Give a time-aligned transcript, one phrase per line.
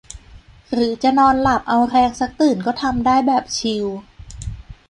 [0.73, 3.85] หรือจะนอนหลับเอาแรงสักตื่นก็ทำได้แบบชิล